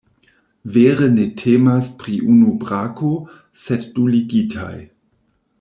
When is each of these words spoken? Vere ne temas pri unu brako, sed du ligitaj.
Vere 0.75 1.09
ne 1.17 1.25
temas 1.41 1.91
pri 1.99 2.15
unu 2.37 2.55
brako, 2.65 3.13
sed 3.67 3.89
du 3.99 4.11
ligitaj. 4.19 4.77